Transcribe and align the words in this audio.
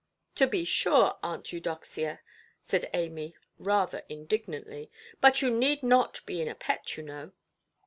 "To 0.33 0.47
be 0.47 0.65
sure, 0.65 1.19
Aunt 1.21 1.53
Eudoxia", 1.53 2.21
said 2.63 2.89
Amy, 2.91 3.35
rather 3.59 4.01
indignantly; 4.09 4.89
"but 5.19 5.43
you 5.43 5.51
need 5.51 5.83
not 5.83 6.25
be 6.25 6.41
in 6.41 6.47
a 6.47 6.55
pet, 6.55 6.97
you 6.97 7.03
know". 7.03 7.33